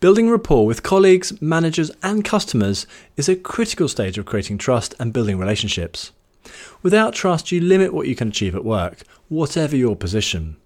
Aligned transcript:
Building 0.00 0.28
rapport 0.28 0.66
with 0.66 0.82
colleagues, 0.82 1.40
managers, 1.40 1.90
and 2.02 2.24
customers 2.24 2.86
is 3.16 3.28
a 3.28 3.36
critical 3.36 3.88
stage 3.88 4.18
of 4.18 4.26
creating 4.26 4.58
trust 4.58 4.94
and 4.98 5.12
building 5.12 5.38
relationships. 5.38 6.12
Without 6.82 7.14
trust, 7.14 7.52
you 7.52 7.60
limit 7.60 7.92
what 7.94 8.08
you 8.08 8.16
can 8.16 8.28
achieve 8.28 8.54
at 8.54 8.64
work, 8.64 9.02
whatever 9.28 9.76
your 9.76 9.96
position. 9.96 10.56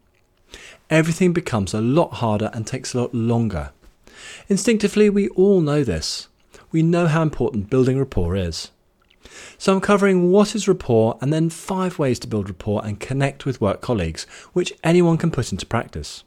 Everything 0.89 1.33
becomes 1.33 1.75
a 1.75 1.81
lot 1.81 2.15
harder 2.15 2.51
and 2.53 2.67
takes 2.67 2.95
a 2.95 2.99
lot 2.99 3.15
longer. 3.15 3.71
Instinctively, 4.49 5.09
we 5.11 5.29
all 5.31 5.61
know 5.61 5.85
this. 5.85 6.29
We 6.73 6.83
know 6.83 7.07
how 7.07 7.23
important 7.23 7.71
building 7.71 7.99
rapport 7.99 8.37
is. 8.37 8.71
So 9.59 9.75
I'm 9.75 9.81
covering 9.81 10.31
what 10.31 10.55
is 10.55 10.67
rapport 10.67 11.19
and 11.21 11.33
then 11.33 11.51
five 11.51 11.99
ways 11.99 12.19
to 12.21 12.27
build 12.27 12.49
rapport 12.49 12.83
and 12.85 12.99
connect 12.99 13.45
with 13.45 13.61
work 13.61 13.81
colleagues, 13.81 14.25
which 14.53 14.73
anyone 14.83 15.19
can 15.19 15.31
put 15.31 15.53
into 15.53 15.67
practice. 15.67 16.25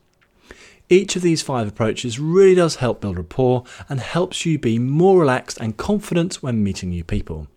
Each 0.93 1.15
of 1.15 1.23
these 1.23 1.41
five 1.41 1.67
approaches 1.67 2.19
really 2.19 2.53
does 2.53 2.75
help 2.75 3.01
build 3.01 3.17
rapport 3.17 3.63
and 3.89 3.99
helps 3.99 4.45
you 4.45 4.59
be 4.59 4.77
more 4.77 5.19
relaxed 5.19 5.57
and 5.59 5.75
confident 5.75 6.35
when 6.43 6.63
meeting 6.63 6.89
new 6.89 7.03
people. 7.03 7.47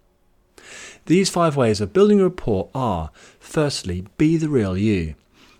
These 1.04 1.28
five 1.28 1.54
ways 1.54 1.82
of 1.82 1.92
building 1.92 2.22
rapport 2.22 2.70
are 2.74 3.10
firstly, 3.38 4.06
be 4.16 4.38
the 4.38 4.48
real 4.48 4.74
you. 4.74 5.16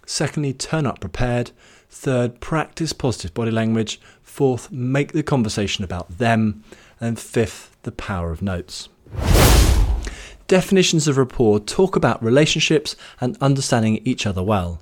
Secondly, 0.06 0.54
turn 0.54 0.86
up 0.86 1.00
prepared. 1.00 1.50
Third, 1.90 2.40
practice 2.40 2.94
positive 2.94 3.34
body 3.34 3.50
language. 3.50 4.00
Fourth, 4.22 4.72
make 4.72 5.12
the 5.12 5.22
conversation 5.22 5.84
about 5.84 6.16
them. 6.16 6.64
And 6.98 7.20
fifth, 7.20 7.76
the 7.82 7.92
power 7.92 8.32
of 8.32 8.40
notes. 8.40 8.88
Definitions 10.46 11.06
of 11.08 11.18
rapport 11.18 11.60
talk 11.60 11.95
about 11.95 12.24
relationships 12.24 12.96
and 13.20 13.36
understanding 13.42 14.00
each 14.02 14.26
other 14.26 14.42
well. 14.42 14.80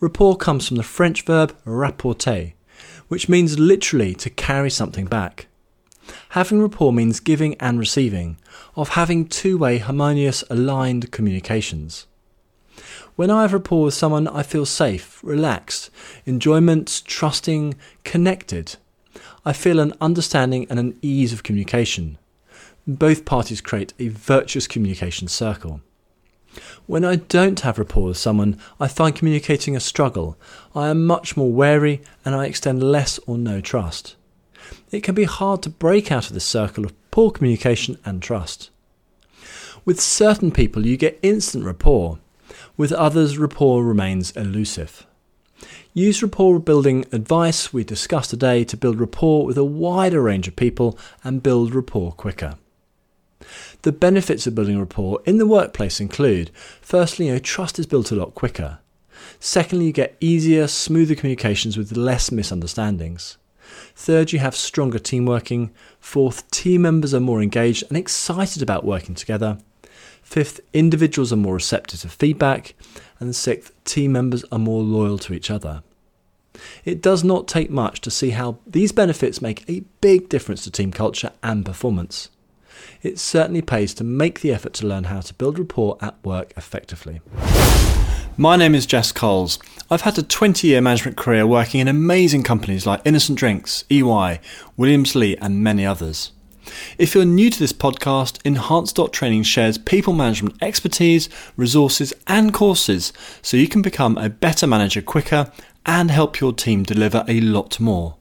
Rapport 0.00 0.36
comes 0.36 0.66
from 0.68 0.76
the 0.76 0.82
French 0.82 1.22
verb 1.22 1.56
rapporter, 1.64 2.52
which 3.08 3.28
means 3.28 3.58
literally 3.58 4.14
to 4.14 4.30
carry 4.30 4.70
something 4.70 5.06
back. 5.06 5.46
Having 6.30 6.62
rapport 6.62 6.92
means 6.92 7.20
giving 7.20 7.54
and 7.56 7.78
receiving, 7.78 8.36
of 8.76 8.90
having 8.90 9.26
two 9.26 9.56
way, 9.56 9.78
harmonious, 9.78 10.44
aligned 10.50 11.10
communications. 11.10 12.06
When 13.16 13.30
I 13.30 13.42
have 13.42 13.52
rapport 13.52 13.84
with 13.84 13.94
someone, 13.94 14.26
I 14.26 14.42
feel 14.42 14.66
safe, 14.66 15.22
relaxed, 15.22 15.90
enjoyment, 16.26 17.02
trusting, 17.06 17.74
connected. 18.02 18.76
I 19.44 19.52
feel 19.52 19.78
an 19.78 19.92
understanding 20.00 20.66
and 20.68 20.78
an 20.78 20.98
ease 21.00 21.32
of 21.32 21.44
communication. 21.44 22.18
Both 22.86 23.24
parties 23.24 23.60
create 23.60 23.94
a 23.98 24.08
virtuous 24.08 24.66
communication 24.66 25.28
circle. 25.28 25.80
When 26.86 27.04
I 27.04 27.16
don't 27.16 27.60
have 27.60 27.78
rapport 27.78 28.08
with 28.08 28.16
someone, 28.16 28.58
I 28.78 28.88
find 28.88 29.14
communicating 29.14 29.74
a 29.74 29.80
struggle. 29.80 30.38
I 30.74 30.88
am 30.88 31.06
much 31.06 31.36
more 31.36 31.50
wary 31.50 32.02
and 32.24 32.34
I 32.34 32.46
extend 32.46 32.82
less 32.82 33.18
or 33.26 33.38
no 33.38 33.60
trust. 33.60 34.16
It 34.90 35.02
can 35.02 35.14
be 35.14 35.24
hard 35.24 35.62
to 35.62 35.70
break 35.70 36.12
out 36.12 36.28
of 36.28 36.34
this 36.34 36.44
circle 36.44 36.84
of 36.84 37.10
poor 37.10 37.30
communication 37.30 37.98
and 38.04 38.22
trust. 38.22 38.70
With 39.84 40.00
certain 40.00 40.50
people, 40.50 40.86
you 40.86 40.96
get 40.96 41.18
instant 41.22 41.64
rapport. 41.64 42.18
With 42.76 42.92
others, 42.92 43.38
rapport 43.38 43.84
remains 43.84 44.30
elusive. 44.32 45.06
Use 45.92 46.22
rapport 46.22 46.58
building 46.58 47.04
advice 47.12 47.72
we 47.72 47.84
discussed 47.84 48.30
today 48.30 48.64
to 48.64 48.76
build 48.76 48.98
rapport 48.98 49.46
with 49.46 49.56
a 49.56 49.64
wider 49.64 50.22
range 50.22 50.48
of 50.48 50.56
people 50.56 50.98
and 51.22 51.42
build 51.42 51.74
rapport 51.74 52.12
quicker. 52.12 52.56
The 53.82 53.92
benefits 53.92 54.46
of 54.46 54.54
building 54.54 54.78
rapport 54.78 55.20
in 55.24 55.38
the 55.38 55.46
workplace 55.46 56.00
include 56.00 56.50
firstly, 56.80 57.26
you 57.26 57.32
know, 57.32 57.38
trust 57.38 57.78
is 57.78 57.86
built 57.86 58.10
a 58.10 58.16
lot 58.16 58.34
quicker. 58.34 58.78
Secondly, 59.40 59.86
you 59.86 59.92
get 59.92 60.16
easier, 60.20 60.66
smoother 60.66 61.14
communications 61.14 61.76
with 61.76 61.96
less 61.96 62.30
misunderstandings. 62.32 63.36
Third, 63.94 64.32
you 64.32 64.38
have 64.38 64.54
stronger 64.54 64.98
team 64.98 65.26
working. 65.26 65.72
Fourth, 66.00 66.50
team 66.50 66.82
members 66.82 67.14
are 67.14 67.20
more 67.20 67.42
engaged 67.42 67.84
and 67.88 67.96
excited 67.96 68.62
about 68.62 68.84
working 68.84 69.14
together. 69.14 69.58
Fifth, 70.22 70.60
individuals 70.72 71.32
are 71.32 71.36
more 71.36 71.54
receptive 71.54 72.00
to 72.00 72.08
feedback. 72.08 72.74
And 73.20 73.34
sixth, 73.34 73.72
team 73.84 74.12
members 74.12 74.44
are 74.50 74.58
more 74.58 74.82
loyal 74.82 75.18
to 75.18 75.34
each 75.34 75.50
other. 75.50 75.82
It 76.84 77.02
does 77.02 77.24
not 77.24 77.48
take 77.48 77.70
much 77.70 78.00
to 78.02 78.10
see 78.10 78.30
how 78.30 78.58
these 78.66 78.92
benefits 78.92 79.42
make 79.42 79.68
a 79.68 79.84
big 80.00 80.28
difference 80.28 80.64
to 80.64 80.70
team 80.70 80.92
culture 80.92 81.32
and 81.42 81.64
performance 81.64 82.30
it 83.02 83.18
certainly 83.18 83.62
pays 83.62 83.94
to 83.94 84.04
make 84.04 84.40
the 84.40 84.52
effort 84.52 84.72
to 84.74 84.86
learn 84.86 85.04
how 85.04 85.20
to 85.20 85.34
build 85.34 85.58
rapport 85.58 85.98
at 86.00 86.16
work 86.24 86.52
effectively. 86.56 87.20
My 88.36 88.56
name 88.56 88.74
is 88.74 88.84
Jess 88.84 89.12
Coles. 89.12 89.60
I've 89.90 90.00
had 90.00 90.18
a 90.18 90.22
20 90.22 90.66
year 90.66 90.80
management 90.80 91.16
career 91.16 91.46
working 91.46 91.80
in 91.80 91.86
amazing 91.86 92.42
companies 92.42 92.84
like 92.84 93.00
Innocent 93.04 93.38
Drinks, 93.38 93.84
EY, 93.90 94.40
Williams 94.76 95.14
Lea, 95.14 95.36
and 95.40 95.62
many 95.62 95.86
others. 95.86 96.32
If 96.98 97.14
you're 97.14 97.24
new 97.24 97.50
to 97.50 97.58
this 97.58 97.72
podcast, 97.72 98.44
Enhance.training 98.44 99.44
shares 99.44 99.78
people 99.78 100.14
management 100.14 100.56
expertise, 100.62 101.28
resources, 101.56 102.12
and 102.26 102.52
courses 102.52 103.12
so 103.42 103.56
you 103.56 103.68
can 103.68 103.82
become 103.82 104.18
a 104.18 104.28
better 104.28 104.66
manager 104.66 105.02
quicker 105.02 105.52
and 105.86 106.10
help 106.10 106.40
your 106.40 106.52
team 106.52 106.82
deliver 106.82 107.24
a 107.28 107.40
lot 107.40 107.78
more. 107.78 108.16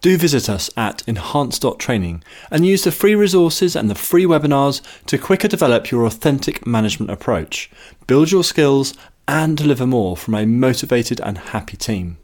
Do 0.00 0.16
visit 0.16 0.48
us 0.48 0.70
at 0.76 1.02
enhance.training 1.06 2.22
and 2.50 2.66
use 2.66 2.84
the 2.84 2.92
free 2.92 3.14
resources 3.14 3.74
and 3.74 3.88
the 3.88 3.94
free 3.94 4.24
webinars 4.24 4.82
to 5.06 5.18
quicker 5.18 5.48
develop 5.48 5.90
your 5.90 6.04
authentic 6.04 6.66
management 6.66 7.10
approach, 7.10 7.70
build 8.06 8.30
your 8.30 8.44
skills, 8.44 8.94
and 9.26 9.56
deliver 9.56 9.86
more 9.86 10.16
from 10.16 10.34
a 10.34 10.44
motivated 10.44 11.20
and 11.20 11.38
happy 11.38 11.76
team. 11.76 12.18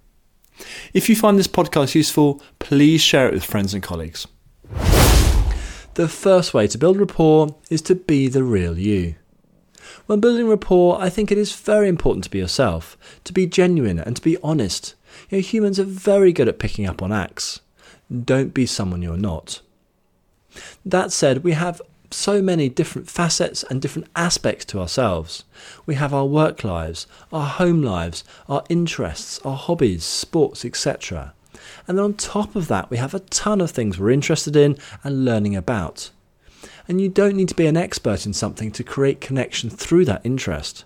If 0.92 1.08
you 1.08 1.16
find 1.16 1.38
this 1.38 1.48
podcast 1.48 1.94
useful, 1.94 2.42
please 2.58 3.00
share 3.00 3.28
it 3.28 3.34
with 3.34 3.44
friends 3.44 3.72
and 3.72 3.82
colleagues. 3.82 4.26
The 5.94 6.08
first 6.08 6.54
way 6.54 6.66
to 6.68 6.78
build 6.78 6.98
rapport 6.98 7.56
is 7.70 7.82
to 7.82 7.94
be 7.94 8.28
the 8.28 8.44
real 8.44 8.78
you. 8.78 9.16
When 10.06 10.20
building 10.20 10.48
rapport, 10.48 11.00
I 11.00 11.08
think 11.08 11.32
it 11.32 11.38
is 11.38 11.54
very 11.54 11.88
important 11.88 12.24
to 12.24 12.30
be 12.30 12.38
yourself, 12.38 12.96
to 13.24 13.32
be 13.32 13.46
genuine 13.46 13.98
and 13.98 14.14
to 14.16 14.22
be 14.22 14.36
honest. 14.42 14.94
You 15.28 15.38
know, 15.38 15.42
humans 15.42 15.78
are 15.78 15.84
very 15.84 16.32
good 16.32 16.48
at 16.48 16.58
picking 16.58 16.86
up 16.86 17.02
on 17.02 17.12
acts. 17.12 17.60
Don't 18.24 18.54
be 18.54 18.66
someone 18.66 19.02
you're 19.02 19.16
not. 19.16 19.60
That 20.84 21.12
said, 21.12 21.44
we 21.44 21.52
have 21.52 21.80
so 22.12 22.42
many 22.42 22.68
different 22.68 23.08
facets 23.08 23.62
and 23.64 23.80
different 23.80 24.08
aspects 24.16 24.64
to 24.66 24.80
ourselves. 24.80 25.44
We 25.86 25.94
have 25.94 26.12
our 26.12 26.26
work 26.26 26.64
lives, 26.64 27.06
our 27.32 27.46
home 27.46 27.82
lives, 27.82 28.24
our 28.48 28.64
interests, 28.68 29.38
our 29.44 29.56
hobbies, 29.56 30.04
sports, 30.04 30.64
etc. 30.64 31.34
And 31.86 31.96
then 31.96 32.04
on 32.04 32.14
top 32.14 32.56
of 32.56 32.68
that, 32.68 32.90
we 32.90 32.96
have 32.96 33.14
a 33.14 33.20
ton 33.20 33.60
of 33.60 33.70
things 33.70 33.98
we're 33.98 34.10
interested 34.10 34.56
in 34.56 34.76
and 35.04 35.24
learning 35.24 35.54
about. 35.56 36.10
And 36.88 37.00
you 37.00 37.08
don't 37.08 37.36
need 37.36 37.48
to 37.48 37.54
be 37.54 37.66
an 37.66 37.76
expert 37.76 38.26
in 38.26 38.32
something 38.32 38.72
to 38.72 38.84
create 38.84 39.20
connection 39.20 39.70
through 39.70 40.04
that 40.06 40.22
interest. 40.24 40.84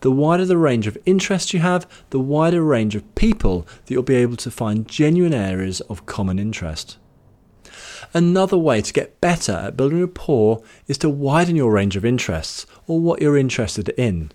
The 0.00 0.10
wider 0.10 0.44
the 0.44 0.58
range 0.58 0.86
of 0.86 0.98
interests 1.06 1.54
you 1.54 1.60
have, 1.60 1.86
the 2.10 2.20
wider 2.20 2.62
range 2.62 2.94
of 2.94 3.14
people 3.14 3.66
that 3.84 3.90
you'll 3.90 4.02
be 4.02 4.14
able 4.16 4.36
to 4.36 4.50
find 4.50 4.88
genuine 4.88 5.34
areas 5.34 5.80
of 5.82 6.06
common 6.06 6.38
interest. 6.38 6.98
Another 8.12 8.58
way 8.58 8.80
to 8.80 8.92
get 8.92 9.20
better 9.20 9.52
at 9.52 9.76
building 9.76 10.00
rapport 10.00 10.62
is 10.86 10.98
to 10.98 11.08
widen 11.08 11.56
your 11.56 11.72
range 11.72 11.96
of 11.96 12.04
interests 12.04 12.66
or 12.86 13.00
what 13.00 13.20
you're 13.20 13.36
interested 13.36 13.88
in. 13.90 14.30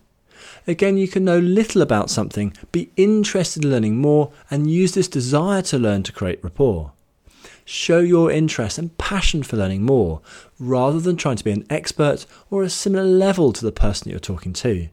Again, 0.68 0.98
you 0.98 1.08
can 1.08 1.24
know 1.24 1.40
little 1.40 1.82
about 1.82 2.10
something, 2.10 2.54
be 2.72 2.92
interested 2.98 3.64
in 3.64 3.72
learning 3.72 3.98
more, 3.98 4.32
and 4.52 4.70
use 4.70 4.94
this 4.94 5.08
desire 5.08 5.62
to 5.64 5.80
learn 5.80 6.04
to 6.04 6.12
create 6.12 6.44
rapport. 6.44 6.92
Show 7.66 8.00
your 8.00 8.32
interest 8.32 8.78
and 8.78 8.98
passion 8.98 9.44
for 9.44 9.58
learning 9.58 9.84
more, 9.84 10.22
rather 10.60 11.00
than 11.00 11.16
trying 11.16 11.38
to 11.38 11.44
be 11.44 11.52
an 11.52 11.66
expert 11.70 12.26
or 12.50 12.64
a 12.64 12.70
similar 12.70 13.06
level 13.06 13.54
to 13.54 13.64
the 13.64 13.72
person 13.72 14.10
you're 14.10 14.20
talking 14.20 14.54
to 14.54 14.90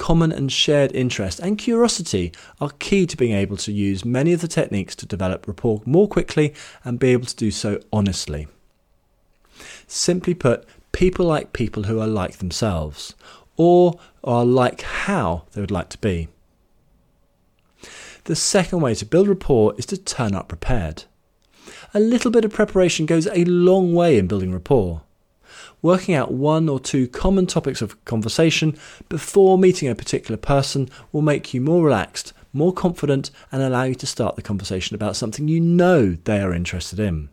common 0.00 0.32
and 0.32 0.50
shared 0.50 0.90
interest, 0.94 1.38
and 1.40 1.58
curiosity 1.58 2.32
are 2.58 2.70
key 2.78 3.04
to 3.04 3.18
being 3.18 3.36
able 3.36 3.58
to 3.58 3.70
use 3.70 4.02
many 4.02 4.32
of 4.32 4.40
the 4.40 4.48
techniques 4.48 4.96
to 4.96 5.04
develop 5.04 5.46
rapport 5.46 5.82
more 5.84 6.08
quickly 6.08 6.54
and 6.82 6.98
be 6.98 7.10
able 7.10 7.26
to 7.26 7.36
do 7.36 7.50
so 7.50 7.78
honestly. 7.92 8.48
Simply 9.86 10.32
put, 10.32 10.66
people 10.92 11.26
like 11.26 11.52
people 11.52 11.82
who 11.82 12.00
are 12.00 12.06
like 12.06 12.38
themselves, 12.38 13.14
or 13.58 14.00
are 14.24 14.46
like 14.46 14.80
how 14.80 15.44
they 15.52 15.60
would 15.60 15.70
like 15.70 15.90
to 15.90 15.98
be. 15.98 16.28
The 18.24 18.36
second 18.36 18.80
way 18.80 18.94
to 18.94 19.04
build 19.04 19.28
rapport 19.28 19.74
is 19.76 19.84
to 19.86 19.98
turn 19.98 20.34
up 20.34 20.48
prepared. 20.48 21.04
A 21.92 22.00
little 22.00 22.30
bit 22.30 22.46
of 22.46 22.54
preparation 22.54 23.04
goes 23.04 23.26
a 23.26 23.44
long 23.44 23.92
way 23.92 24.16
in 24.16 24.28
building 24.28 24.50
rapport 24.50 25.02
working 25.82 26.14
out 26.14 26.32
one 26.32 26.68
or 26.68 26.80
two 26.80 27.08
common 27.08 27.46
topics 27.46 27.82
of 27.82 28.02
conversation 28.04 28.76
before 29.08 29.58
meeting 29.58 29.88
a 29.88 29.94
particular 29.94 30.36
person 30.36 30.88
will 31.12 31.22
make 31.22 31.52
you 31.54 31.60
more 31.60 31.84
relaxed, 31.84 32.32
more 32.52 32.72
confident, 32.72 33.30
and 33.52 33.62
allow 33.62 33.84
you 33.84 33.94
to 33.94 34.06
start 34.06 34.36
the 34.36 34.42
conversation 34.42 34.94
about 34.94 35.16
something 35.16 35.48
you 35.48 35.60
know 35.60 36.16
they 36.24 36.40
are 36.40 36.52
interested 36.52 36.98
in. 36.98 37.28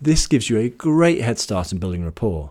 This 0.00 0.26
gives 0.26 0.50
you 0.50 0.58
a 0.58 0.68
great 0.68 1.20
head 1.20 1.38
start 1.38 1.72
in 1.72 1.78
building 1.78 2.04
rapport. 2.04 2.50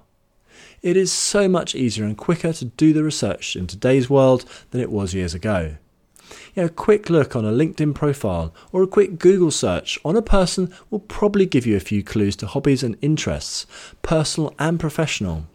It 0.81 0.98
is 0.98 1.12
so 1.12 1.48
much 1.48 1.75
easier 1.75 2.06
and 2.06 2.18
quicker 2.18 2.53
to 2.53 2.65
do 2.65 2.94
the 2.94 3.03
research 3.03 3.56
in 3.56 3.68
today's 3.68 4.09
world 4.09 4.45
than 4.71 4.81
it 4.81 4.92
was 4.92 5.13
years 5.13 5.33
ago. 5.33 5.75
A 6.56 6.69
quick 6.69 7.10
look 7.10 7.36
on 7.36 7.45
a 7.45 7.51
LinkedIn 7.51 7.95
profile 7.95 8.54
or 8.72 8.83
a 8.83 8.88
quick 8.88 9.19
Google 9.19 9.51
search 9.51 10.00
on 10.06 10.16
a 10.16 10.22
person 10.22 10.74
will 10.89 11.00
probably 11.00 11.45
give 11.45 11.66
you 11.66 11.75
a 11.75 11.81
few 11.81 12.04
clues 12.04 12.36
to 12.38 12.48
hobbies 12.48 12.83
and 12.83 12.98
interests, 13.01 13.66
personal 14.01 14.54
and 14.60 14.80
professional. 14.80 15.45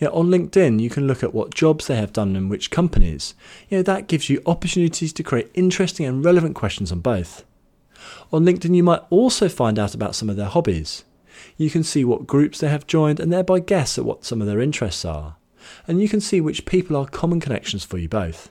On 0.00 0.28
LinkedIn, 0.28 0.80
you 0.80 0.90
can 0.90 1.06
look 1.06 1.22
at 1.22 1.32
what 1.32 1.54
jobs 1.54 1.86
they 1.86 1.96
have 1.96 2.12
done 2.12 2.34
in 2.34 2.48
which 2.48 2.70
companies. 2.70 3.34
That 3.70 4.08
gives 4.08 4.28
you 4.28 4.42
opportunities 4.46 5.12
to 5.12 5.22
create 5.22 5.50
interesting 5.54 6.06
and 6.06 6.24
relevant 6.24 6.56
questions 6.56 6.90
on 6.90 7.00
both. 7.00 7.44
On 8.32 8.44
LinkedIn, 8.44 8.74
you 8.74 8.82
might 8.82 9.02
also 9.10 9.48
find 9.48 9.78
out 9.78 9.94
about 9.94 10.16
some 10.16 10.28
of 10.28 10.36
their 10.36 10.46
hobbies. 10.46 11.04
You 11.56 11.70
can 11.70 11.82
see 11.82 12.04
what 12.04 12.26
groups 12.26 12.58
they 12.58 12.68
have 12.68 12.86
joined 12.86 13.20
and 13.20 13.32
thereby 13.32 13.60
guess 13.60 13.98
at 13.98 14.04
what 14.04 14.24
some 14.24 14.40
of 14.40 14.46
their 14.46 14.60
interests 14.60 15.04
are. 15.04 15.36
And 15.86 16.00
you 16.00 16.08
can 16.08 16.20
see 16.20 16.40
which 16.40 16.66
people 16.66 16.96
are 16.96 17.06
common 17.06 17.40
connections 17.40 17.84
for 17.84 17.98
you 17.98 18.08
both. 18.08 18.50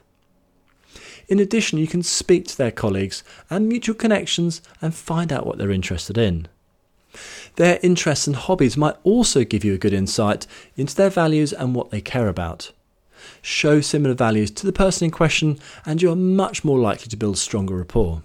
In 1.32 1.40
addition, 1.40 1.78
you 1.78 1.86
can 1.86 2.02
speak 2.02 2.46
to 2.48 2.58
their 2.58 2.70
colleagues 2.70 3.24
and 3.48 3.66
mutual 3.66 3.94
connections 3.94 4.60
and 4.82 4.94
find 4.94 5.32
out 5.32 5.46
what 5.46 5.56
they're 5.56 5.70
interested 5.70 6.18
in. 6.18 6.46
Their 7.56 7.80
interests 7.82 8.26
and 8.26 8.36
hobbies 8.36 8.76
might 8.76 8.96
also 9.02 9.42
give 9.42 9.64
you 9.64 9.72
a 9.72 9.78
good 9.78 9.94
insight 9.94 10.46
into 10.76 10.94
their 10.94 11.08
values 11.08 11.54
and 11.54 11.74
what 11.74 11.90
they 11.90 12.02
care 12.02 12.28
about. 12.28 12.72
Show 13.40 13.80
similar 13.80 14.12
values 14.14 14.50
to 14.50 14.66
the 14.66 14.74
person 14.74 15.06
in 15.06 15.10
question, 15.10 15.58
and 15.86 16.02
you 16.02 16.12
are 16.12 16.16
much 16.16 16.64
more 16.64 16.78
likely 16.78 17.06
to 17.08 17.16
build 17.16 17.38
stronger 17.38 17.76
rapport. 17.76 18.22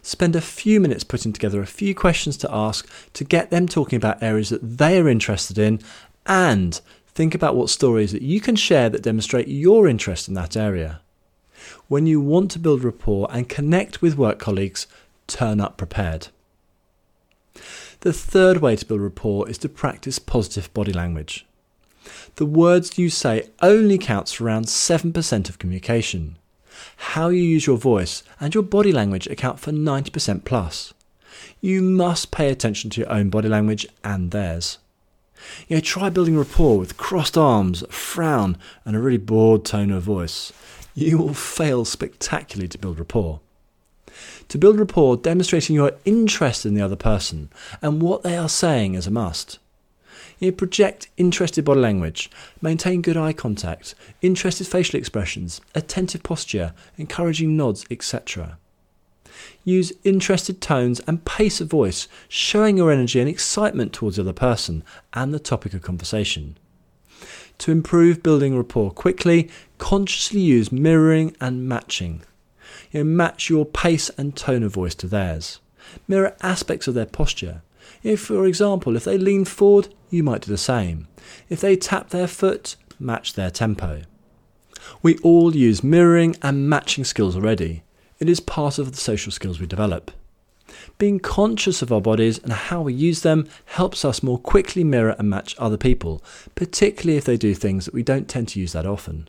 Spend 0.00 0.34
a 0.34 0.40
few 0.40 0.80
minutes 0.80 1.04
putting 1.04 1.34
together 1.34 1.60
a 1.60 1.66
few 1.66 1.94
questions 1.94 2.38
to 2.38 2.50
ask 2.50 2.88
to 3.12 3.22
get 3.22 3.50
them 3.50 3.68
talking 3.68 3.98
about 3.98 4.22
areas 4.22 4.48
that 4.48 4.78
they 4.78 4.98
are 4.98 5.10
interested 5.10 5.58
in, 5.58 5.80
and 6.24 6.80
think 7.06 7.34
about 7.34 7.54
what 7.54 7.68
stories 7.68 8.12
that 8.12 8.22
you 8.22 8.40
can 8.40 8.56
share 8.56 8.88
that 8.88 9.02
demonstrate 9.02 9.46
your 9.46 9.86
interest 9.86 10.26
in 10.26 10.32
that 10.32 10.56
area. 10.56 11.02
When 11.88 12.06
you 12.06 12.20
want 12.20 12.50
to 12.52 12.58
build 12.58 12.84
rapport 12.84 13.28
and 13.30 13.48
connect 13.48 14.02
with 14.02 14.18
work 14.18 14.38
colleagues, 14.38 14.86
turn 15.26 15.60
up 15.60 15.76
prepared. 15.76 16.28
The 18.00 18.12
third 18.12 18.58
way 18.58 18.76
to 18.76 18.86
build 18.86 19.00
rapport 19.00 19.48
is 19.48 19.58
to 19.58 19.68
practice 19.68 20.18
positive 20.18 20.72
body 20.74 20.92
language. 20.92 21.46
The 22.36 22.46
words 22.46 22.98
you 22.98 23.10
say 23.10 23.48
only 23.62 23.98
counts 23.98 24.32
for 24.32 24.44
around 24.44 24.66
7% 24.66 25.48
of 25.48 25.58
communication. 25.58 26.36
How 26.96 27.28
you 27.28 27.42
use 27.42 27.66
your 27.66 27.78
voice 27.78 28.22
and 28.38 28.54
your 28.54 28.62
body 28.62 28.92
language 28.92 29.26
account 29.26 29.58
for 29.58 29.72
90% 29.72 30.44
plus. 30.44 30.92
You 31.60 31.82
must 31.82 32.30
pay 32.30 32.50
attention 32.50 32.90
to 32.90 33.00
your 33.00 33.12
own 33.12 33.30
body 33.30 33.48
language 33.48 33.86
and 34.04 34.30
theirs. 34.30 34.78
You 35.68 35.76
know, 35.76 35.80
try 35.80 36.10
building 36.10 36.36
rapport 36.36 36.78
with 36.78 36.96
crossed 36.96 37.36
arms, 37.36 37.82
a 37.82 37.88
frown, 37.88 38.56
and 38.84 38.96
a 38.96 39.00
really 39.00 39.18
bored 39.18 39.64
tone 39.64 39.90
of 39.90 40.02
voice. 40.02 40.52
You 40.98 41.18
will 41.18 41.34
fail 41.34 41.84
spectacularly 41.84 42.68
to 42.68 42.78
build 42.78 42.98
rapport. 42.98 43.40
To 44.48 44.56
build 44.56 44.78
rapport, 44.78 45.18
demonstrating 45.18 45.76
your 45.76 45.92
interest 46.06 46.64
in 46.64 46.72
the 46.72 46.80
other 46.80 46.96
person 46.96 47.50
and 47.82 48.00
what 48.00 48.22
they 48.22 48.34
are 48.34 48.48
saying 48.48 48.94
is 48.94 49.06
a 49.06 49.10
must. 49.10 49.58
You 50.38 50.52
project 50.52 51.08
interested 51.18 51.66
body 51.66 51.80
language, 51.80 52.30
maintain 52.62 53.02
good 53.02 53.18
eye 53.18 53.34
contact, 53.34 53.94
interested 54.22 54.66
facial 54.66 54.98
expressions, 54.98 55.60
attentive 55.74 56.22
posture, 56.22 56.72
encouraging 56.96 57.58
nods, 57.58 57.84
etc. 57.90 58.56
Use 59.64 59.92
interested 60.02 60.62
tones 60.62 61.00
and 61.00 61.26
pace 61.26 61.60
of 61.60 61.68
voice, 61.68 62.08
showing 62.26 62.78
your 62.78 62.90
energy 62.90 63.20
and 63.20 63.28
excitement 63.28 63.92
towards 63.92 64.16
the 64.16 64.22
other 64.22 64.32
person 64.32 64.82
and 65.12 65.34
the 65.34 65.38
topic 65.38 65.74
of 65.74 65.82
conversation. 65.82 66.56
To 67.58 67.72
improve 67.72 68.22
building 68.22 68.56
rapport 68.56 68.90
quickly, 68.90 69.50
consciously 69.78 70.40
use 70.40 70.70
mirroring 70.70 71.36
and 71.40 71.68
matching. 71.68 72.22
You 72.90 73.00
know, 73.00 73.04
match 73.04 73.50
your 73.50 73.64
pace 73.64 74.10
and 74.10 74.36
tone 74.36 74.62
of 74.62 74.72
voice 74.74 74.94
to 74.96 75.06
theirs. 75.06 75.60
Mirror 76.06 76.36
aspects 76.42 76.86
of 76.86 76.94
their 76.94 77.06
posture. 77.06 77.62
If, 78.02 78.20
for 78.20 78.46
example, 78.46 78.96
if 78.96 79.04
they 79.04 79.18
lean 79.18 79.44
forward, 79.44 79.88
you 80.10 80.22
might 80.22 80.42
do 80.42 80.50
the 80.50 80.58
same. 80.58 81.08
If 81.48 81.60
they 81.60 81.76
tap 81.76 82.10
their 82.10 82.26
foot, 82.26 82.76
match 82.98 83.34
their 83.34 83.50
tempo. 83.50 84.02
We 85.02 85.18
all 85.18 85.56
use 85.56 85.82
mirroring 85.82 86.36
and 86.42 86.68
matching 86.68 87.04
skills 87.04 87.36
already. 87.36 87.82
It 88.18 88.28
is 88.28 88.40
part 88.40 88.78
of 88.78 88.92
the 88.92 88.98
social 88.98 89.32
skills 89.32 89.60
we 89.60 89.66
develop. 89.66 90.10
Being 90.98 91.20
conscious 91.20 91.82
of 91.82 91.92
our 91.92 92.00
bodies 92.00 92.38
and 92.38 92.52
how 92.52 92.82
we 92.82 92.92
use 92.92 93.22
them 93.22 93.48
helps 93.66 94.04
us 94.04 94.22
more 94.22 94.38
quickly 94.38 94.84
mirror 94.84 95.14
and 95.18 95.30
match 95.30 95.54
other 95.58 95.76
people, 95.76 96.22
particularly 96.54 97.16
if 97.16 97.24
they 97.24 97.36
do 97.36 97.54
things 97.54 97.84
that 97.84 97.94
we 97.94 98.02
don't 98.02 98.28
tend 98.28 98.48
to 98.48 98.60
use 98.60 98.72
that 98.72 98.86
often. 98.86 99.28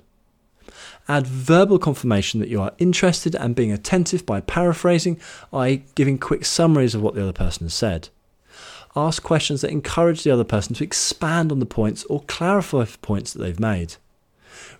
Add 1.07 1.25
verbal 1.27 1.79
confirmation 1.79 2.39
that 2.39 2.49
you 2.49 2.61
are 2.61 2.73
interested 2.77 3.35
and 3.35 3.55
being 3.55 3.71
attentive 3.71 4.25
by 4.25 4.41
paraphrasing, 4.41 5.19
i.e., 5.53 5.83
giving 5.95 6.17
quick 6.17 6.43
summaries 6.43 6.95
of 6.95 7.01
what 7.01 7.15
the 7.15 7.23
other 7.23 7.33
person 7.33 7.65
has 7.65 7.73
said. 7.73 8.09
Ask 8.95 9.23
questions 9.23 9.61
that 9.61 9.71
encourage 9.71 10.23
the 10.23 10.31
other 10.31 10.43
person 10.43 10.73
to 10.75 10.83
expand 10.83 11.51
on 11.51 11.59
the 11.59 11.65
points 11.65 12.03
or 12.05 12.23
clarify 12.23 12.85
points 13.01 13.31
that 13.31 13.39
they've 13.39 13.59
made. 13.59 13.95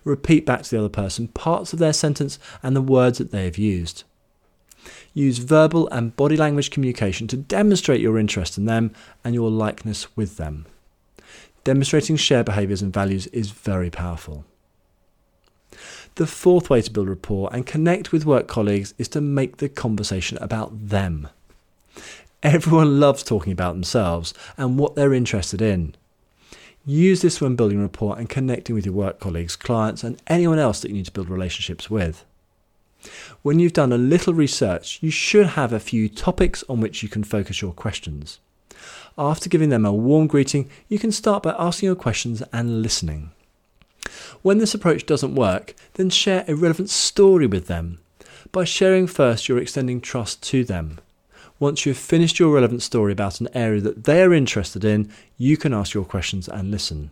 Repeat 0.04 0.44
back 0.44 0.62
to 0.62 0.70
the 0.70 0.78
other 0.78 0.88
person 0.88 1.28
parts 1.28 1.72
of 1.72 1.78
their 1.78 1.92
sentence 1.92 2.38
and 2.62 2.74
the 2.74 2.82
words 2.82 3.18
that 3.18 3.30
they 3.30 3.44
have 3.44 3.58
used. 3.58 4.04
Use 5.14 5.38
verbal 5.38 5.88
and 5.88 6.16
body 6.16 6.36
language 6.36 6.70
communication 6.70 7.26
to 7.28 7.36
demonstrate 7.36 8.00
your 8.00 8.18
interest 8.18 8.58
in 8.58 8.66
them 8.66 8.92
and 9.24 9.34
your 9.34 9.50
likeness 9.50 10.16
with 10.16 10.36
them. 10.36 10.66
Demonstrating 11.64 12.16
shared 12.16 12.46
behaviours 12.46 12.82
and 12.82 12.92
values 12.92 13.26
is 13.28 13.50
very 13.50 13.90
powerful. 13.90 14.44
The 16.14 16.26
fourth 16.26 16.70
way 16.70 16.82
to 16.82 16.90
build 16.90 17.08
rapport 17.08 17.50
and 17.52 17.66
connect 17.66 18.10
with 18.10 18.26
work 18.26 18.48
colleagues 18.48 18.94
is 18.98 19.08
to 19.08 19.20
make 19.20 19.58
the 19.58 19.68
conversation 19.68 20.38
about 20.40 20.88
them. 20.88 21.28
Everyone 22.42 23.00
loves 23.00 23.22
talking 23.22 23.52
about 23.52 23.74
themselves 23.74 24.32
and 24.56 24.78
what 24.78 24.94
they're 24.94 25.12
interested 25.12 25.60
in. 25.60 25.94
Use 26.86 27.20
this 27.20 27.40
when 27.40 27.56
building 27.56 27.80
rapport 27.82 28.16
and 28.18 28.28
connecting 28.28 28.74
with 28.74 28.86
your 28.86 28.94
work 28.94 29.20
colleagues, 29.20 29.56
clients, 29.56 30.02
and 30.02 30.22
anyone 30.26 30.58
else 30.58 30.80
that 30.80 30.88
you 30.88 30.94
need 30.94 31.06
to 31.06 31.12
build 31.12 31.28
relationships 31.28 31.90
with. 31.90 32.24
When 33.42 33.58
you've 33.58 33.72
done 33.72 33.92
a 33.92 33.98
little 33.98 34.34
research, 34.34 34.98
you 35.00 35.10
should 35.10 35.46
have 35.48 35.72
a 35.72 35.80
few 35.80 36.08
topics 36.08 36.64
on 36.68 36.80
which 36.80 37.02
you 37.02 37.08
can 37.08 37.24
focus 37.24 37.62
your 37.62 37.72
questions. 37.72 38.38
After 39.16 39.48
giving 39.48 39.70
them 39.70 39.84
a 39.84 39.92
warm 39.92 40.26
greeting, 40.26 40.70
you 40.88 40.98
can 40.98 41.12
start 41.12 41.42
by 41.42 41.54
asking 41.58 41.88
your 41.88 41.96
questions 41.96 42.42
and 42.52 42.82
listening. 42.82 43.30
When 44.42 44.58
this 44.58 44.74
approach 44.74 45.06
doesn't 45.06 45.34
work, 45.34 45.74
then 45.94 46.10
share 46.10 46.44
a 46.46 46.54
relevant 46.54 46.90
story 46.90 47.46
with 47.46 47.66
them. 47.66 47.98
By 48.52 48.64
sharing 48.64 49.06
first, 49.06 49.48
you're 49.48 49.58
extending 49.58 50.00
trust 50.00 50.42
to 50.44 50.64
them. 50.64 50.98
Once 51.58 51.84
you've 51.84 51.98
finished 51.98 52.38
your 52.38 52.54
relevant 52.54 52.82
story 52.82 53.12
about 53.12 53.40
an 53.40 53.48
area 53.52 53.80
that 53.80 54.04
they 54.04 54.22
are 54.22 54.32
interested 54.32 54.84
in, 54.84 55.12
you 55.36 55.56
can 55.56 55.74
ask 55.74 55.92
your 55.92 56.04
questions 56.04 56.48
and 56.48 56.70
listen. 56.70 57.10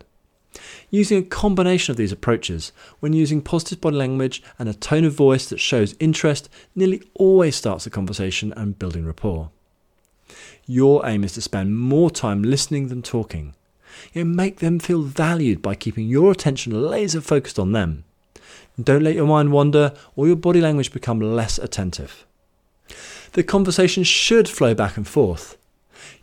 Using 0.91 1.19
a 1.19 1.27
combination 1.27 1.91
of 1.91 1.97
these 1.97 2.13
approaches, 2.13 2.73
when 3.01 3.13
using 3.13 3.43
positive 3.43 3.81
body 3.81 3.97
language 3.97 4.43
and 4.59 4.69
a 4.69 4.75
tone 4.75 5.05
of 5.05 5.15
voice 5.15 5.49
that 5.49 5.61
shows 5.61 5.95
interest, 6.01 6.49
nearly 6.75 7.03
always 7.15 7.57
starts 7.57 7.87
a 7.87 7.91
conversation 7.91 8.53
and 8.57 8.79
building 8.79 9.07
rapport. 9.07 9.51
Your 10.67 11.07
aim 11.07 11.25
is 11.25 11.35
to 11.35 11.43
spend 11.43 11.79
more 11.79 12.11
time 12.11 12.43
listening 12.43 12.89
than 12.89 13.03
talking. 13.03 13.55
You 14.13 14.25
know, 14.25 14.31
make 14.31 14.59
them 14.59 14.79
feel 14.79 15.03
valued 15.03 15.63
by 15.63 15.75
keeping 15.75 16.09
your 16.09 16.33
attention 16.33 16.89
laser 16.89 17.21
focused 17.21 17.59
on 17.59 17.73
them. 17.73 18.05
Don't 18.83 19.03
let 19.03 19.15
your 19.15 19.27
mind 19.27 19.53
wander 19.53 19.95
or 20.17 20.27
your 20.27 20.37
body 20.37 20.61
language 20.61 20.93
become 20.93 21.21
less 21.21 21.59
attentive. 21.59 22.27
The 23.33 23.43
conversation 23.43 24.05
should 24.05 24.49
flow 24.49 24.75
back 24.75 24.97
and 24.97 25.07
forth. 25.07 25.57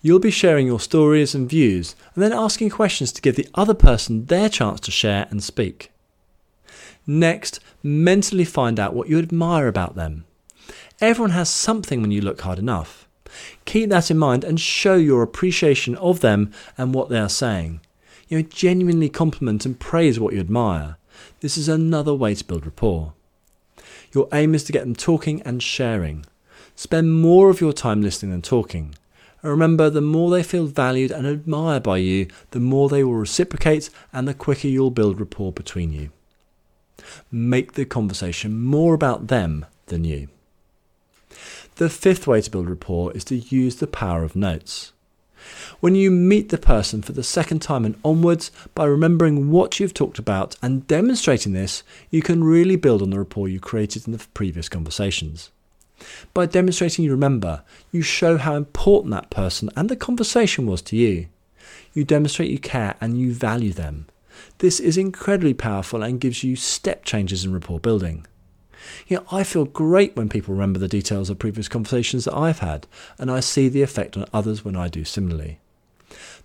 You'll 0.01 0.20
be 0.20 0.32
sharing 0.32 0.68
your 0.68 0.80
stories 0.80 1.34
and 1.34 1.50
views 1.50 1.96
and 2.13 2.24
then 2.24 2.34
asking 2.34 2.70
questions 2.70 3.12
to 3.13 3.22
give 3.22 3.36
the 3.36 3.48
other 3.56 3.74
person 3.74 4.25
their 4.25 4.50
chance 4.50 4.80
to 4.82 4.92
share 4.92 5.27
and 5.30 5.44
speak. 5.44 5.92
Next, 7.06 7.60
mentally 7.82 8.46
find 8.46 8.80
out 8.80 8.94
what 8.94 9.10
you 9.10 9.20
admire 9.20 9.68
about 9.68 9.96
them. 9.96 10.25
Everyone 11.01 11.32
has 11.32 11.50
something 11.50 12.01
when 12.01 12.12
you 12.12 12.22
look 12.22 12.42
hard 12.42 12.60
enough. 12.60 13.08
Keep 13.65 13.89
that 13.89 14.12
in 14.12 14.18
mind 14.18 14.44
and 14.44 14.60
show 14.60 14.96
your 14.96 15.24
appreciation 15.24 15.96
of 15.96 16.22
them 16.22 16.51
and 16.77 16.94
what 16.94 17.10
they 17.10 17.20
are 17.20 17.30
saying. 17.30 17.82
You 18.27 18.38
know, 18.38 18.48
genuinely 18.50 19.10
compliment 19.10 19.65
and 19.65 19.80
praise 19.80 20.20
what 20.20 20.34
you 20.34 20.39
admire. 20.39 20.98
This 21.42 21.58
is 21.58 21.68
another 21.68 22.13
way 22.13 22.36
to 22.36 22.46
build 22.46 22.65
rapport. 22.65 23.13
Your 24.13 24.30
aim 24.32 24.56
is 24.56 24.63
to 24.65 24.72
get 24.72 24.82
them 24.82 24.96
talking 24.96 25.42
and 25.42 25.62
sharing. 25.62 26.25
Spend 26.75 27.22
more 27.22 27.50
of 27.50 27.62
your 27.62 27.74
time 27.74 28.01
listening 28.01 28.32
than 28.32 28.42
talking. 28.42 28.96
And 29.43 29.51
remember, 29.51 29.89
the 29.89 30.01
more 30.01 30.31
they 30.31 30.41
feel 30.41 30.65
valued 30.65 31.12
and 31.12 31.27
admired 31.27 31.83
by 31.83 31.97
you, 31.97 32.27
the 32.51 32.62
more 32.62 32.88
they 32.88 33.03
will 33.03 33.15
reciprocate 33.15 33.89
and 34.13 34.25
the 34.25 34.33
quicker 34.33 34.69
you'll 34.69 34.89
build 34.89 35.19
rapport 35.19 35.51
between 35.51 35.91
you. 35.91 36.12
Make 37.29 37.73
the 37.73 37.85
conversation 37.85 38.63
more 38.63 38.93
about 38.93 39.27
them 39.27 39.65
than 39.88 40.05
you. 40.05 40.29
The 41.75 41.89
fifth 41.89 42.25
way 42.25 42.39
to 42.39 42.50
build 42.50 42.69
rapport 42.69 43.12
is 43.12 43.25
to 43.25 43.35
use 43.35 43.75
the 43.75 43.88
power 43.88 44.23
of 44.23 44.35
notes. 44.35 44.93
When 45.81 45.95
you 45.95 46.09
meet 46.09 46.47
the 46.47 46.57
person 46.57 47.01
for 47.01 47.12
the 47.12 47.23
second 47.23 47.62
time 47.62 47.83
and 47.83 48.00
onwards, 48.05 48.50
by 48.73 48.85
remembering 48.85 49.51
what 49.51 49.77
you've 49.77 49.93
talked 49.93 50.19
about 50.19 50.55
and 50.62 50.88
demonstrating 50.88 51.51
this, 51.51 51.83
you 52.09 52.21
can 52.21 52.45
really 52.45 52.77
build 52.77 53.01
on 53.01 53.09
the 53.09 53.19
rapport 53.19 53.50
you 53.50 53.59
created 53.59 54.07
in 54.07 54.13
the 54.13 54.25
previous 54.33 54.69
conversations. 54.69 55.51
By 56.33 56.45
demonstrating 56.45 57.05
you 57.05 57.12
remember, 57.12 57.63
you 57.91 58.01
show 58.01 58.38
how 58.38 58.55
important 58.55 59.12
that 59.12 59.29
person 59.29 59.69
and 59.75 59.89
the 59.89 59.95
conversation 59.95 60.65
was 60.65 60.81
to 60.83 60.95
you. 60.95 61.27
You 61.93 62.03
demonstrate 62.03 62.51
you 62.51 62.59
care 62.59 62.95
and 63.00 63.17
you 63.17 63.33
value 63.33 63.73
them. 63.73 64.07
This 64.57 64.79
is 64.79 64.97
incredibly 64.97 65.53
powerful 65.53 66.03
and 66.03 66.19
gives 66.19 66.43
you 66.43 66.55
step 66.55 67.05
changes 67.05 67.45
in 67.45 67.53
rapport 67.53 67.79
building. 67.79 68.25
You 69.07 69.17
know, 69.17 69.25
I 69.31 69.43
feel 69.43 69.65
great 69.65 70.15
when 70.15 70.29
people 70.29 70.53
remember 70.53 70.79
the 70.79 70.88
details 70.88 71.29
of 71.29 71.39
previous 71.39 71.67
conversations 71.67 72.25
that 72.25 72.35
I've 72.35 72.59
had, 72.59 72.88
and 73.17 73.31
I 73.31 73.39
see 73.39 73.69
the 73.69 73.81
effect 73.81 74.17
on 74.17 74.25
others 74.33 74.65
when 74.65 74.75
I 74.75 74.88
do 74.88 75.05
similarly. 75.05 75.59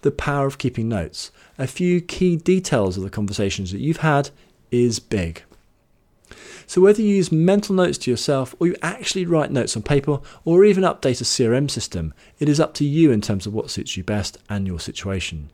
The 0.02 0.10
power 0.12 0.46
of 0.46 0.58
keeping 0.58 0.88
notes, 0.88 1.32
a 1.58 1.66
few 1.66 2.00
key 2.00 2.36
details 2.36 2.96
of 2.96 3.02
the 3.02 3.10
conversations 3.10 3.72
that 3.72 3.80
you've 3.80 3.98
had, 3.98 4.30
is 4.70 5.00
big. 5.00 5.42
So, 6.68 6.82
whether 6.82 7.00
you 7.00 7.16
use 7.16 7.32
mental 7.32 7.74
notes 7.74 7.96
to 7.96 8.10
yourself 8.10 8.54
or 8.60 8.66
you 8.66 8.76
actually 8.82 9.24
write 9.24 9.50
notes 9.50 9.74
on 9.74 9.82
paper 9.82 10.20
or 10.44 10.66
even 10.66 10.84
update 10.84 11.22
a 11.22 11.24
CRM 11.24 11.70
system, 11.70 12.12
it 12.38 12.46
is 12.46 12.60
up 12.60 12.74
to 12.74 12.84
you 12.84 13.10
in 13.10 13.22
terms 13.22 13.46
of 13.46 13.54
what 13.54 13.70
suits 13.70 13.96
you 13.96 14.04
best 14.04 14.36
and 14.50 14.66
your 14.66 14.78
situation. 14.78 15.48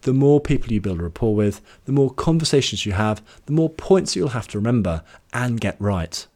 The 0.00 0.12
more 0.12 0.40
people 0.40 0.72
you 0.72 0.80
build 0.80 0.98
a 0.98 1.04
rapport 1.04 1.36
with, 1.36 1.60
the 1.84 1.92
more 1.92 2.12
conversations 2.12 2.84
you 2.84 2.90
have, 2.94 3.22
the 3.46 3.52
more 3.52 3.70
points 3.70 4.16
you'll 4.16 4.30
have 4.30 4.48
to 4.48 4.58
remember 4.58 5.04
and 5.32 5.60
get 5.60 5.80
right. 5.80 6.26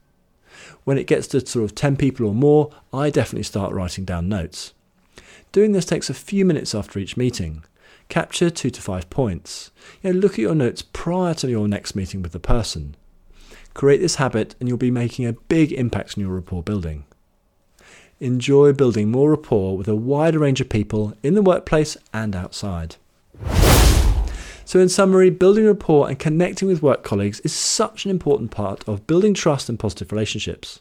When 0.84 0.96
it 0.96 1.08
gets 1.08 1.26
to 1.28 1.44
sort 1.44 1.64
of 1.64 1.74
10 1.74 1.96
people 1.96 2.26
or 2.26 2.34
more, 2.34 2.70
I 2.92 3.10
definitely 3.10 3.42
start 3.42 3.74
writing 3.74 4.04
down 4.04 4.28
notes. 4.28 4.72
Doing 5.50 5.72
this 5.72 5.84
takes 5.84 6.08
a 6.08 6.14
few 6.14 6.44
minutes 6.44 6.76
after 6.76 7.00
each 7.00 7.16
meeting. 7.16 7.64
Capture 8.08 8.50
two 8.50 8.70
to 8.70 8.80
five 8.80 9.10
points. 9.10 9.72
You 10.00 10.12
know, 10.12 10.20
look 10.20 10.34
at 10.34 10.38
your 10.38 10.54
notes 10.54 10.80
prior 10.80 11.34
to 11.34 11.50
your 11.50 11.66
next 11.66 11.96
meeting 11.96 12.22
with 12.22 12.30
the 12.30 12.38
person. 12.38 12.94
Create 13.74 13.98
this 13.98 14.16
habit 14.16 14.54
and 14.58 14.68
you'll 14.68 14.78
be 14.78 14.90
making 14.90 15.26
a 15.26 15.32
big 15.32 15.72
impact 15.72 16.16
on 16.16 16.22
your 16.22 16.34
rapport 16.34 16.62
building. 16.62 17.04
Enjoy 18.18 18.72
building 18.72 19.10
more 19.10 19.30
rapport 19.30 19.76
with 19.76 19.88
a 19.88 19.94
wider 19.94 20.40
range 20.40 20.60
of 20.60 20.68
people 20.68 21.14
in 21.22 21.34
the 21.34 21.42
workplace 21.42 21.96
and 22.12 22.36
outside. 22.36 22.96
So, 24.64 24.78
in 24.78 24.88
summary, 24.88 25.30
building 25.30 25.66
rapport 25.66 26.08
and 26.08 26.18
connecting 26.18 26.68
with 26.68 26.82
work 26.82 27.02
colleagues 27.02 27.40
is 27.40 27.52
such 27.52 28.04
an 28.04 28.10
important 28.10 28.50
part 28.50 28.86
of 28.86 29.06
building 29.06 29.34
trust 29.34 29.68
and 29.68 29.78
positive 29.78 30.12
relationships. 30.12 30.80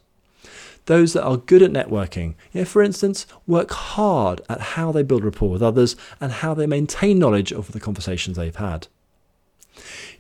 Those 0.86 1.14
that 1.14 1.24
are 1.24 1.38
good 1.38 1.62
at 1.62 1.72
networking, 1.72 2.36
you 2.52 2.62
know, 2.62 2.66
for 2.66 2.84
instance, 2.84 3.26
work 3.48 3.72
hard 3.72 4.42
at 4.50 4.62
how 4.62 4.92
they 4.92 5.02
build 5.04 5.24
rapport 5.24 5.50
with 5.50 5.64
others 5.64 5.96
and 6.20 6.32
how 6.32 6.54
they 6.54 6.68
maintain 6.68 7.18
knowledge 7.18 7.52
of 7.52 7.72
the 7.72 7.80
conversations 7.80 8.38
they've 8.38 8.56
had. 8.56 8.88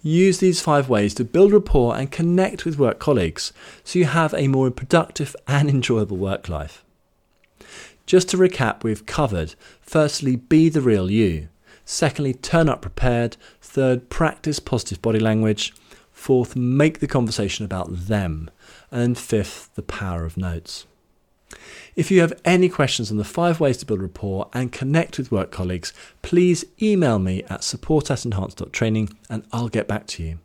Use 0.02 0.40
these 0.40 0.62
five 0.62 0.90
ways 0.90 1.14
to 1.16 1.24
build 1.24 1.52
rapport 1.52 1.96
and 1.96 2.12
connect 2.12 2.66
with 2.66 2.80
work 2.80 3.00
colleagues 3.00 3.52
so 3.84 4.00
you 4.00 4.06
have 4.06 4.34
a 4.34 4.48
more 4.48 4.70
productive 4.72 5.36
and 5.48 5.70
enjoyable 5.70 6.18
work 6.18 6.50
life. 6.50 6.84
Just 8.06 8.30
to 8.30 8.38
recap, 8.38 8.84
we've 8.84 9.06
covered 9.06 9.56
firstly, 9.82 10.36
be 10.36 10.70
the 10.70 10.82
real 10.82 11.10
you. 11.10 11.50
Secondly, 11.86 12.34
turn 12.34 12.70
up 12.70 12.82
prepared. 12.82 13.38
Third, 13.62 14.10
practice 14.10 14.60
positive 14.60 15.02
body 15.02 15.20
language. 15.20 15.74
Fourth, 16.12 16.56
make 16.56 17.00
the 17.00 17.08
conversation 17.08 17.66
about 17.66 17.88
them. 18.08 18.52
And 18.92 19.18
fifth, 19.18 19.74
the 19.76 19.82
power 19.82 20.26
of 20.26 20.38
notes. 20.38 20.86
If 21.96 22.12
you 22.12 22.22
have 22.22 22.40
any 22.46 22.70
questions 22.70 23.12
on 23.12 23.18
the 23.18 23.24
five 23.24 23.60
ways 23.60 23.78
to 23.78 23.86
build 23.86 24.02
rapport 24.02 24.50
and 24.54 24.72
connect 24.72 25.18
with 25.18 25.32
work 25.32 25.52
colleagues, 25.52 25.94
please 26.22 26.66
email 26.82 27.20
me 27.20 27.44
at 27.44 27.64
support 27.64 28.12
at 28.12 28.26
enhance.training 28.26 29.10
and 29.30 29.44
I'll 29.52 29.70
get 29.70 29.88
back 29.88 30.08
to 30.08 30.24
you. 30.24 30.40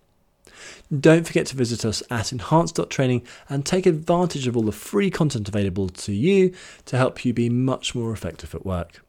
Don't 0.98 1.26
forget 1.26 1.46
to 1.46 1.56
visit 1.56 1.84
us 1.84 2.02
at 2.10 2.32
enhance.training 2.32 3.26
and 3.48 3.64
take 3.64 3.86
advantage 3.86 4.46
of 4.46 4.56
all 4.56 4.62
the 4.62 4.72
free 4.72 5.10
content 5.10 5.48
available 5.48 5.88
to 5.88 6.12
you 6.12 6.54
to 6.86 6.96
help 6.96 7.24
you 7.24 7.32
be 7.32 7.48
much 7.48 7.94
more 7.94 8.12
effective 8.12 8.54
at 8.54 8.64
work. 8.64 9.04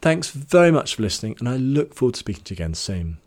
Thanks 0.00 0.30
very 0.30 0.70
much 0.70 0.94
for 0.94 1.02
listening, 1.02 1.36
and 1.38 1.48
I 1.48 1.56
look 1.56 1.94
forward 1.94 2.14
to 2.14 2.20
speaking 2.20 2.44
to 2.44 2.54
you 2.54 2.56
again 2.56 2.74
soon. 2.74 3.18